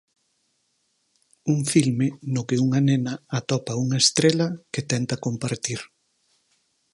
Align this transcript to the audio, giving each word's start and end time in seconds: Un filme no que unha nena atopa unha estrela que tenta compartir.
Un 1.53 1.59
filme 1.73 2.07
no 2.33 2.41
que 2.47 2.57
unha 2.65 2.79
nena 2.89 3.13
atopa 3.39 3.79
unha 3.83 3.97
estrela 4.03 4.47
que 4.73 4.81
tenta 4.91 5.21
compartir. 5.25 5.79